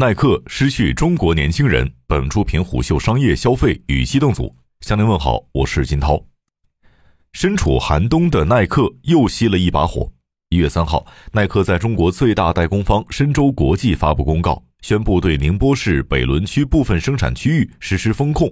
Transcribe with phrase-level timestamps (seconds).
[0.00, 1.92] 耐克失去中国年轻人。
[2.06, 6.24] 本出品虎嗅商业消费与机动组向您问好，我是金涛。
[7.34, 10.10] 身处寒冬的耐克又熄了一把火。
[10.48, 18.50] 一月三号，耐克在中国最大代工方深州国际发布公告，宣布对宁波市北仑区部分生产区域实施风控，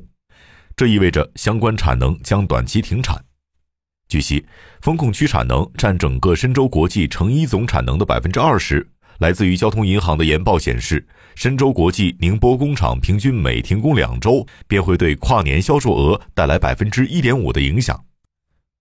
[0.76, 3.24] 这意味着相关产能将短期停产。
[4.06, 4.44] 据悉，
[4.82, 8.86] 风控区产能占整个深州国际成衣总产能的百分之二十。
[9.18, 18.00] 来自于交通银行的研报显示，深州国际宁波工厂平均每停工两周，便会对跨年销售额带来百分之一点五的影响。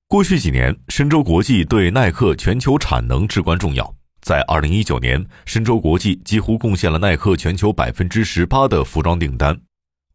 [0.07, 3.93] 过去几年，深州国际对耐克全球产能至关重要。
[4.21, 9.59] 在二零一九年，深州国际几乎贡献了耐克全球百分之十八的服装订单，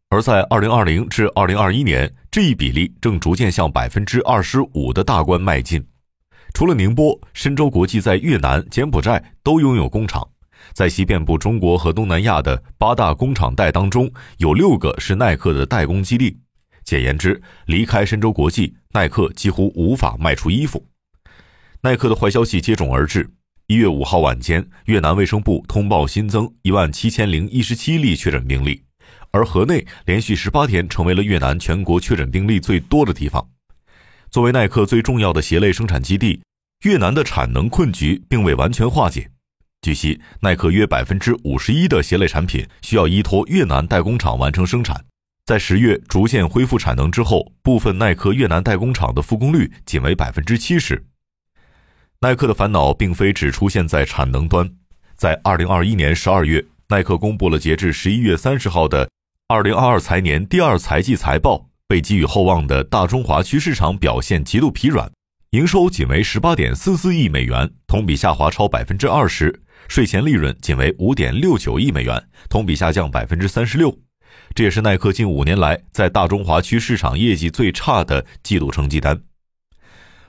[0.09, 5.83] 而在二零二零至二零二一年，这一比例正逐渐向百分之二十五的大关迈进。
[6.53, 10.25] 除了宁波，深州国际在越南、柬埔寨都拥有工厂，
[10.71, 16.39] 在其遍布中国和东南亚的八大工厂带当中，有六个是耐克的代工基地。
[16.83, 20.85] 简言之，离开深州国际，耐克几乎无法卖出衣服。
[21.81, 23.29] 耐克的坏消息接踵而至。
[23.67, 28.83] 一月五号晚间，越南卫生部通报新增一万七千零一十七例确诊病例，
[29.31, 33.49] 而河内连续十八天成为了越南全国确诊病例最多的地方。
[34.29, 36.41] 作为耐克最重要的鞋类生产基地，
[36.83, 39.29] 越南的产能困局并未完全化解。
[39.81, 45.05] 据悉，耐克约百分之五十一的鞋类产品需要依托越南代工厂完成生产。
[45.45, 51.05] 在十月逐渐恢复产能之后，部分耐克越南代工厂的复工率仅为百分之七十。
[52.19, 54.69] 耐克的烦恼并非只出现在产能端，
[55.15, 59.09] 在二零二一年十二月，耐克公布了截至十一月三十号的
[59.47, 61.69] 二零二二财年第二财季财报。
[61.85, 65.11] 被寄予厚望的大中华区市场表现极度疲软，
[65.53, 69.53] 营收仅为十八点四四亿美元，同比下滑超百分之二十；
[69.87, 73.95] 税前利润仅为五点六九亿美元，同比下降百分之三十六。
[74.55, 79.21] 这也是耐克近五年来在大中华区市场业绩最差的季度成绩单。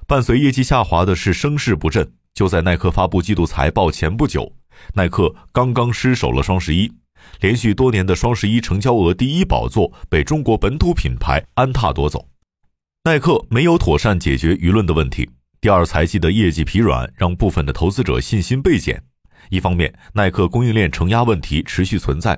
[0.07, 2.13] 伴随业绩下滑的是声势不振。
[2.35, 4.53] 就在耐克发布季度财报前不久，
[4.93, 6.93] 耐克刚刚失守了双十一。
[7.41, 12.29] 连续多年的双十一成交额第一宝座被中国本土品牌安踏夺走，
[13.07, 15.29] 耐克没有妥善解决舆论的问题。
[15.61, 19.03] 第二财季的业绩疲软，让部分的投资者信心倍减。
[19.51, 22.35] 一方面，耐克供应链承压问题持续存在；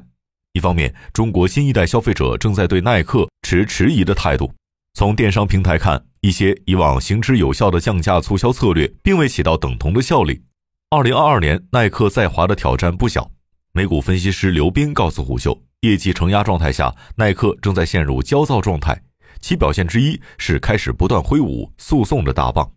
[0.54, 4.52] 一方面，中国新一代消费者正在对耐克持迟疑的态度。
[4.92, 10.42] 从电商平台看，一些以往行之有效的降价促销策略，并未起到等同的效力。
[10.90, 13.30] 二零二二年，耐克在华的挑战不小。
[13.72, 19.00] 美股分析师刘斌告诉虎嗅，业绩承压状态下，耐克正在陷入焦躁状态。
[19.40, 22.70] 其表现之一是开始不断挥舞诉讼的大棒。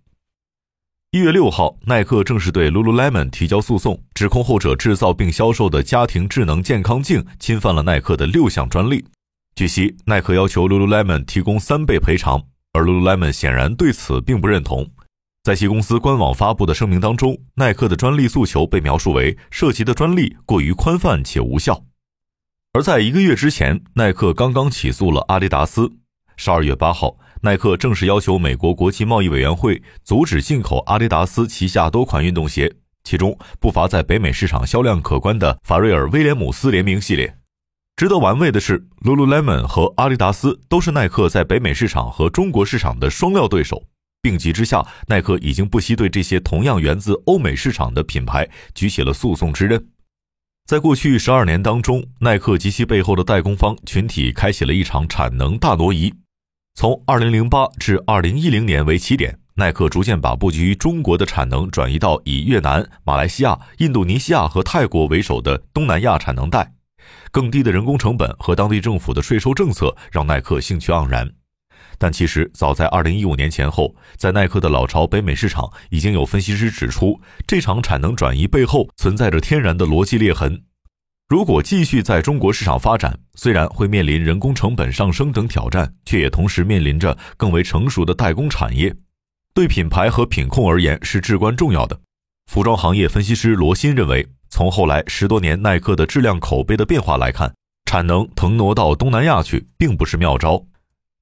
[1.11, 9.03] 一月六号，耐克正式对 Lululemon 提交诉讼，指控后者制造并销售的家庭智能健康镜侵犯了耐克的六项专利。
[9.55, 12.43] 据悉，耐克要求 Lululemon 提供三倍赔偿，
[12.73, 14.87] 而 Lululemon 显然对此并不认同。
[15.41, 21.85] 在其公司官网发布的声明当中，耐克的专利诉求被描述为涉及的专利过于宽泛且无效。
[22.73, 25.91] 而在一个月之前，耐克刚刚起诉了阿迪达斯。
[26.41, 32.73] 十二月八号，耐克正式要求美国国际贸易委员会阻止进口阿迪达斯旗下多款运动鞋，
[33.03, 37.35] 其中不乏在北美市场销量可观的法瑞尔威廉姆斯联名系列。
[37.97, 43.83] 值得玩味的是，Lululemon 和阿迪达斯都是耐克在北美市场和中国市场的双料对手。
[44.21, 49.89] 病急之下，耐克已经不惜对这些同样源自欧美市场的品牌举起了诉讼之刃。
[50.65, 56.13] 在过去十二年当中，耐克及其背后的代工方群体开启了一场产能大挪移。
[56.79, 66.71] 从二零零八至二零一零年为起点，耐克逐渐把布局于中国的产能转移到以越南、马来西亚、印度尼西亚和泰国为首的东南亚产能带。
[67.31, 71.29] 更低的人工成本和当地政府的税收政策让耐克兴趣盎然。
[71.97, 80.63] 但其实，早在二零一五年前后，在耐克的老巢北美市场，已经有分析师指出，这场产能转移背后存在着天然的逻辑裂痕。
[81.29, 88.91] 如果继续在中国市场发展，虽然会面临人工成本上升等挑战，却也同时面临着更为成熟的代工产业，
[89.53, 92.01] 对品牌和品控而言是至关重要的。
[92.47, 97.53] 服装行业分析师罗鑫认为，从后来十多年耐克的质量口碑的变化来看，
[97.85, 100.65] 产能腾挪到东南亚去，并不是妙招。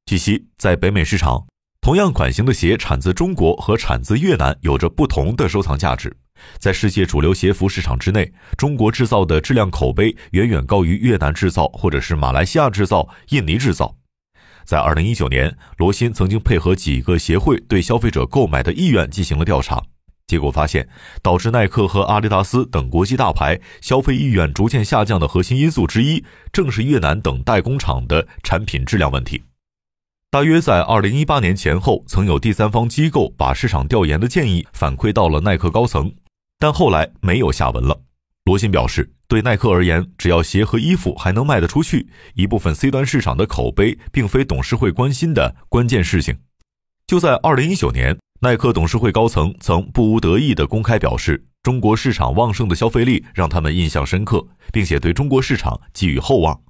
[0.05, 1.45] 据悉，在北美市场，
[1.81, 6.15] 同样款型的鞋产自中国和产自越南有着不同的收藏价值。
[6.57, 13.95] 在世界主流鞋服市场之内，中国制造的质量口碑远远高于越南制造或者是马来西亚制造、印尼制造。
[14.65, 19.81] 在二零一九年，罗新曾经配合几个协会对消费者购买的意愿进行了调查，
[20.27, 20.89] 结果发现，
[21.21, 29.43] 导致耐克和阿迪达斯等国际大牌消费意愿逐渐下降的核心因素之一，正是越南等代工厂的产品质量问题。
[30.29, 36.13] 大约在二零一八年前后，曾有第三方机构把市场调研的建议反馈到了耐克高层，
[36.59, 38.01] 但后来没有下文了。
[38.45, 46.37] 罗新表示，对耐克而言，只要鞋和衣服还能卖得出去，一部分 C 端市场的口碑并非董事会关心的关键事情。
[47.05, 48.17] 就在二零一九年。
[48.39, 56.61] 耐克董事会高层曾不无得意地公开表示，中国市场旺盛的消费力让他们印象深刻，并且对中国市场寄予厚望。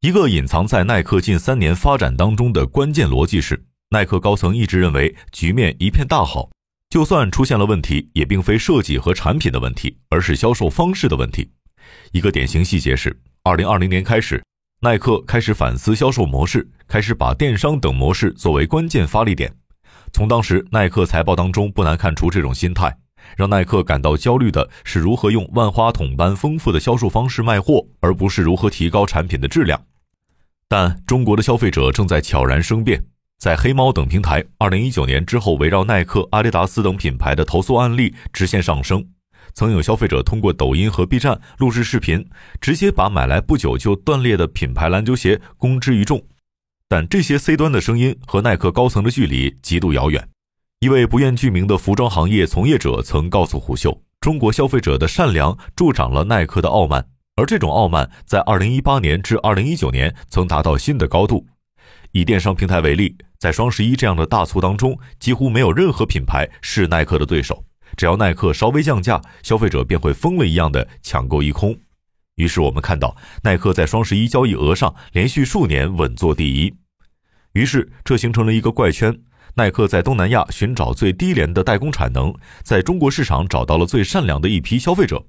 [0.00, 6.48] 一个隐藏在耐克近三年发展当中的关键逻辑是，耐克高层一直认为局面一片大好，
[6.90, 11.50] 就算出现了问题，也并非设计和产品的问题，而是销售方式的问题。
[12.12, 14.42] 一个典型细节是，二零二零年开始，
[14.80, 19.54] 耐克开始反思销售模式，开始把电商等模式作为关键发力点。
[20.14, 22.96] 从当时耐克财报当中不难看出这种心态，
[23.36, 29.78] 让耐克感到焦虑的是如何用万花筒般丰富的销售方式卖货，而不是如何提高产品的质量。
[30.66, 33.04] 但中国的消费者正在悄然生变，
[33.38, 39.06] 在黑猫等平台2019年之后，围绕耐克、阿迪达斯等品牌的投诉案例直线上升。
[39.54, 42.28] 曾有消费者通过抖音和 B 站录制视频，
[42.60, 46.20] 直接把买来不久就断裂的品牌篮球鞋公之于众。
[46.88, 50.28] 但这些 C 端的声音和耐克高层的距离极度遥远。
[50.80, 57.06] 一位不愿具名的服装行业从业者曾告诉虎嗅：“中国消费者的善良助长了耐克的傲慢，
[57.36, 61.46] 而这种傲慢在2018年至2019年曾达到新的高度。”
[62.12, 67.64] 以电商平台为例，在双十一这样的大促当中，几乎没有任何品牌是耐克的对手。
[67.96, 71.76] 只要耐克稍微降价，消费者便会疯了一样的抢购一空。
[72.36, 76.74] 于是我们看到，耐克在双十一交易额上连续数年稳坐第一。
[77.52, 79.18] 于是这形成了一个怪圈：
[79.54, 82.32] 耐克在东南亚寻找最低廉的代工产能，
[82.62, 85.24] 在中国市场找到了最善良的一批消费者，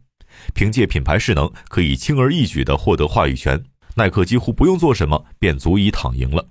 [0.54, 3.64] 凭借品牌势能可以轻而易举地获得话语权。
[3.96, 6.46] 耐克几乎不用做什么，便足以躺赢了。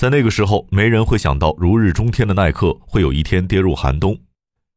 [0.00, 4.18] 在那个时候，没人会想到如日中天的耐克会有一天跌入寒冬。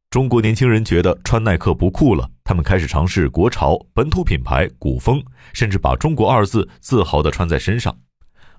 [0.09, 5.23] 中国年轻人觉得穿耐克不酷了，他们开始尝试国潮、本土品牌、古风，
[5.53, 7.97] 甚至把中国二字自豪地穿在身上。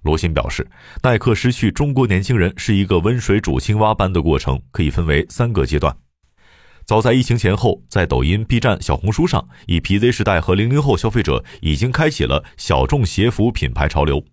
[0.04, 0.66] 罗新表示，
[1.02, 5.94] 耐克失去中国年轻人是一个温水煮青蛙般的过程，可以分为三个阶段。
[6.86, 14.24] 早在疫情前后，在抖音、B 站、小红书上，以 PZ 时代和零零后消费者已经开启了小众鞋服品牌潮流。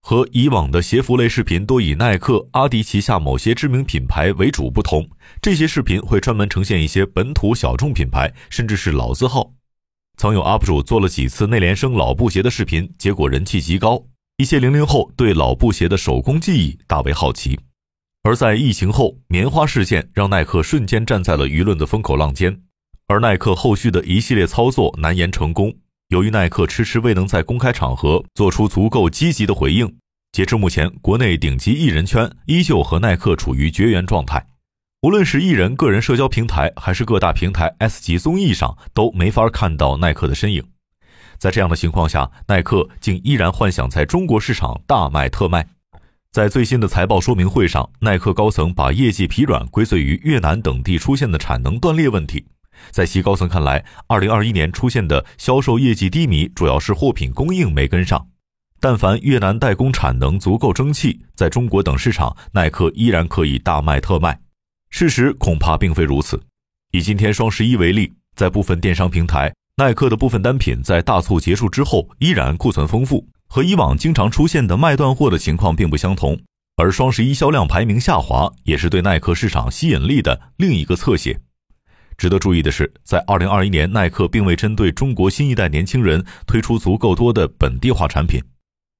[0.00, 5.08] 和以往的鞋服类视频多以耐克、阿迪旗下某些知名品牌为主不同，
[5.42, 9.52] 这些视频会专门呈现一些本土小众品牌，甚至是老字号。
[10.16, 14.02] 曾有 UP 主做了几次内联升老布鞋的视频，结果人气极高。
[14.38, 17.58] 一些零零后对老布鞋的手工技艺大为好奇。
[18.22, 22.62] 而在疫情后，棉花事件让耐克瞬间站在了舆论的风口浪尖，
[23.06, 25.74] 而耐克后续的一系列操作难言成功。
[26.08, 29.94] 由于耐克迟迟未能在公开场合做出足够积极的回应，
[30.32, 34.46] 截至目前，国内顶级艺人圈依旧和耐克处于绝缘状态。
[35.02, 40.64] 无论是艺人个人社交平台，还是各大平台 S 级综艺上，都没法看到耐克的身影。
[41.36, 45.68] 在这样的情况下，耐克竟依然幻想在中国市场大卖特卖。
[46.32, 52.46] 在最新的财报说明会上，耐克高层把业绩疲软归罪于越南等地出现的产能断裂问题。
[52.90, 58.26] 在其高层看来，二零二一年出现的销售业绩低迷，主要是货品供应没跟上。
[58.80, 64.38] 但凡越南代工产能足够争气，在中国等市场，耐克依然可以大卖特卖。
[64.90, 66.40] 事实恐怕并非如此。
[66.92, 76.38] 以今天双十一为例，在部分电商平台，耐克的部分单品在大促结束之后依然库存丰富，和以往经常出现的卖断货的情况并不相同。
[76.76, 81.40] 而双十一销量排名下滑，也是对耐克市场吸引力的另一个侧写。
[82.18, 88.42] 值得注意的是，在二零二一年，耐克并未针对中国新一代年轻人推出足够多的本地化产品。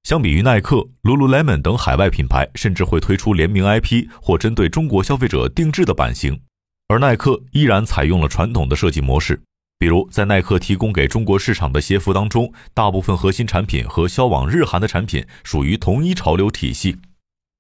[0.05, 6.41] 相比于耐克、Lululemon 等海外品牌，甚至会推出联名 IP 或针对中国消费者定制的版型，
[6.87, 9.43] 而耐克依然采用了传统的设计模式。
[9.81, 16.97] 比如，在耐克提供给中国市场的鞋服当中，大部分核心产品和销往日韩的产品属于同一潮流体系。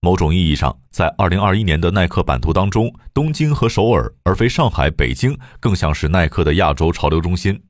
[0.00, 7.61] 某种意义上，在二零二一年的耐克版图当中，东京和首尔而非上海、北京，更像是耐克的亚洲潮流中心。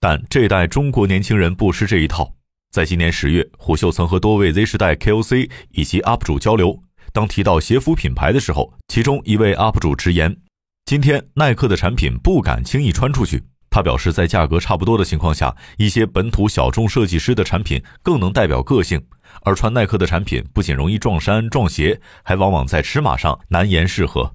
[0.00, 2.34] 但这一代中国年轻人不吃这一套。
[2.72, 6.82] 在今年十月，虎嗅曾和多位 Z 时代 KOC 以及 UP 主交流，
[7.12, 10.36] 当提到鞋服品牌的时候，其中一位 UP 主直言
[10.84, 19.04] ：“今天耐克的产品不敢轻易穿出去。”他表示，在价格差不多的情况下，一些本土小众设计师的产品更能代表个性。
[19.42, 24.32] 而穿耐克的产品不仅容易撞衫撞鞋，还往往在尺码上难言适合。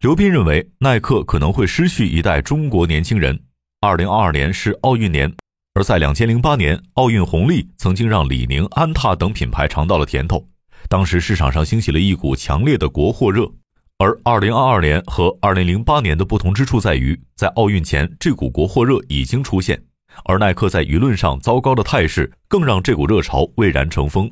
[0.00, 3.40] 刘斌认为，耐克可能会失去一代中国年轻人。
[3.80, 5.34] 二零二二年是奥运年，
[5.72, 10.46] 而在两千零八年，奥运红利曾经让李宁、安踏等品牌尝到了甜头。
[10.86, 13.50] 当时市场上兴起了一股强烈的国货热。
[14.00, 19.78] 而二零二二年和二零零八年的不同之处在于，在奥运前，这股国货热已经出现，
[20.24, 24.30] 而耐克在舆论上糟糕的态势，更让这股热潮蔚然成风。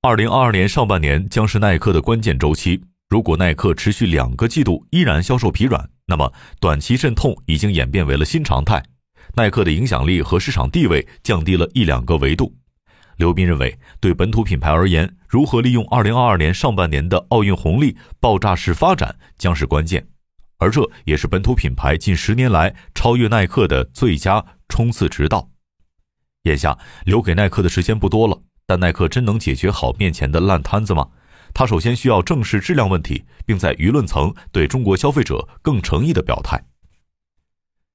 [0.00, 2.80] 二零二二年上半年将是耐克的关键周期。
[3.10, 8.82] 如果耐克持续两个季度依然销售疲软，那么短期阵痛已经演变为了新常态，
[9.34, 12.50] 耐克的影响力和市场地位降低了一两个维度。
[13.20, 20.08] 刘斌认为，对本土品牌而言，如何利用2022年上半年的奥运红利爆炸式发展将是关键，
[20.56, 25.50] 而这也是本土品牌近十年来超越耐克的最佳冲刺之道。
[26.44, 31.06] 眼下留给耐克的时间不多了，但耐克真能解决好面前的烂摊子吗？
[31.52, 36.64] 他首先需要正视质量问题，并在舆论层对中国消费者更诚意的表态。